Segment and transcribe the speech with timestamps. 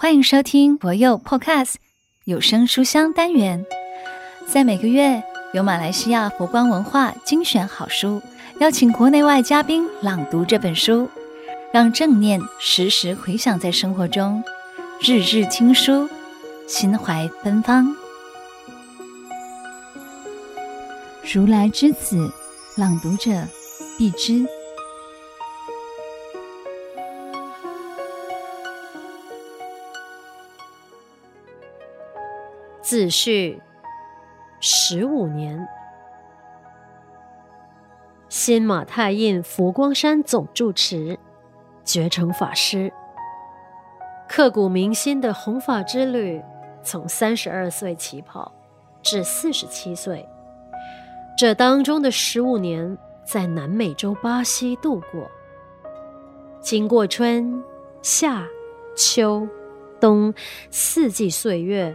[0.00, 1.74] 欢迎收听博佑 Podcast
[2.24, 3.66] 有声书香单元，
[4.46, 5.20] 在每个月
[5.52, 8.22] 由马来西亚佛光文化精选好书，
[8.60, 11.10] 邀请国内外嘉宾朗读这本书，
[11.72, 14.40] 让正念时时回响在生活中，
[15.00, 16.08] 日日听书，
[16.68, 17.92] 心怀芬芳。
[21.34, 22.32] 如来之子，
[22.76, 23.32] 朗读者
[23.98, 24.46] 碧枝。
[32.88, 33.60] 自序
[34.60, 35.68] 十五年，
[38.30, 41.18] 新马泰印佛光山总住持
[41.84, 42.90] 觉诚法师，
[44.26, 46.42] 刻骨铭心的弘法之旅，
[46.82, 48.50] 从三十二岁起跑
[49.02, 50.26] 至四十七岁，
[51.36, 55.30] 这当中的十五年，在南美洲巴西度过，
[56.62, 57.62] 经过春
[58.00, 58.46] 夏
[58.96, 59.46] 秋
[60.00, 60.32] 冬
[60.70, 61.94] 四季岁月。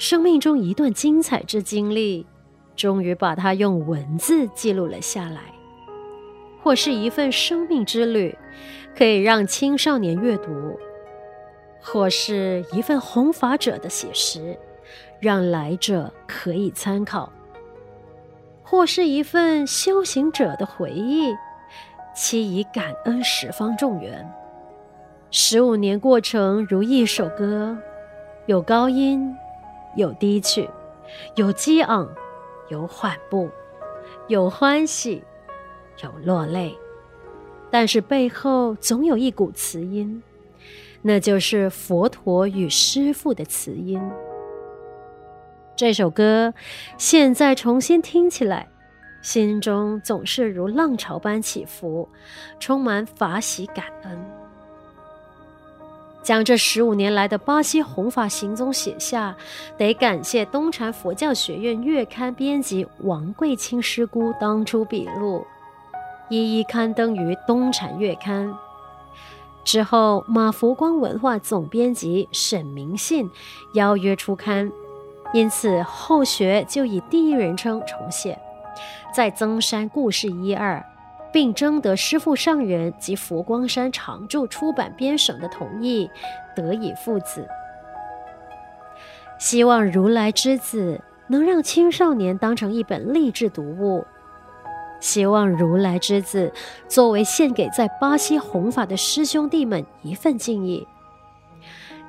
[0.00, 2.26] 生命中一段精彩之经历，
[2.74, 5.42] 终于把它用文字记录了下来，
[6.62, 8.34] 或是一份生命之旅，
[8.96, 10.50] 可以让青少年阅读；
[11.82, 14.58] 或是一份弘法者的写实，
[15.20, 17.30] 让来者可以参考；
[18.62, 21.34] 或是一份修行者的回忆，
[22.16, 24.26] 期以感恩十方众缘。
[25.30, 27.76] 十五年过程如一首歌，
[28.46, 29.36] 有高音。
[29.96, 30.68] 有低曲，
[31.34, 32.08] 有激昂，
[32.68, 33.50] 有缓步，
[34.28, 35.22] 有欢喜，
[36.02, 36.76] 有落泪，
[37.70, 40.22] 但是背后总有一股慈音，
[41.02, 44.00] 那就是佛陀与师父的慈音。
[45.76, 46.52] 这首歌
[46.98, 48.68] 现在重新听起来，
[49.22, 52.08] 心中总是如浪潮般起伏，
[52.58, 54.39] 充满法喜感恩。
[56.30, 59.36] 将这十五年来的巴西弘法行踪写下，
[59.76, 65.44] 得感谢东禅佛教学院月刊编辑王桂清师姑当初笔录，
[66.28, 68.56] 一一刊登于东禅月刊。
[69.64, 73.28] 之后，马福光文化总编辑沈明信
[73.74, 74.70] 邀约出刊，
[75.34, 78.38] 因此后学就以第一人称重写，
[79.12, 80.80] 再增删故事一二。
[81.32, 86.10] 并征得师父上人及佛光山常住出版编审的同意，
[86.54, 87.46] 得以父子。
[89.38, 94.04] 希望如来之子能让青少年当成一本励志读物，
[95.00, 96.52] 希望如来之子
[96.88, 100.86] 作为献给在巴西弘法的师兄弟们一份敬意，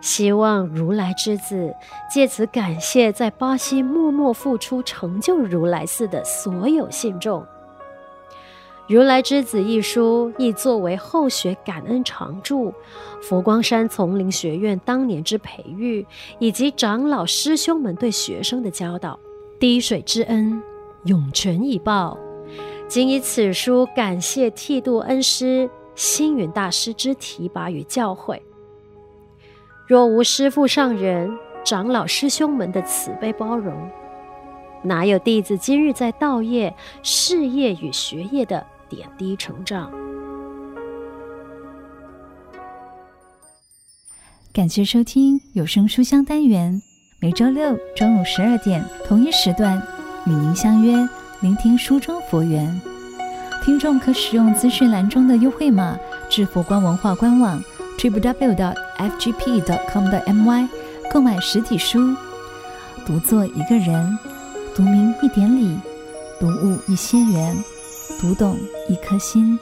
[0.02, 1.74] 希望如来之子
[2.10, 7.42] 借此感谢在巴西默默付出成就如来寺的所有信众。
[8.92, 12.74] 《如来之子》一书亦作为后学感恩常著
[13.22, 16.06] 佛光山丛林学院当年之培育，
[16.40, 19.18] 以及长老师兄们对学生的教导，
[19.58, 20.62] 滴水之恩，
[21.06, 22.18] 涌泉以报。
[22.90, 28.42] 仅以此书感谢剃度恩师星云大师之提拔与教诲。
[29.88, 31.32] 若无师父上人、
[31.64, 33.74] 长老师兄们的慈悲包容，
[34.84, 39.90] 哪有弟子今日在道业、事业与学业的点滴成长。
[44.54, 46.82] 感谢收听有声书香单元，
[47.22, 49.82] 每周六中午十二点同一时段
[50.26, 51.08] 与您相约，
[51.40, 52.80] 聆听书中佛缘。
[53.64, 55.98] 听众可使用资讯栏中的优惠码
[56.30, 57.64] 至佛光文化官网
[57.98, 58.74] ，Triple W.
[58.98, 60.68] FGP.com 的 M Y
[61.12, 62.14] 购买实体书。
[63.06, 64.20] 读作一个人，
[64.76, 65.80] 读明一点理，
[66.40, 67.56] 读悟一些缘。
[68.20, 68.58] 读懂
[68.90, 69.58] 一颗心。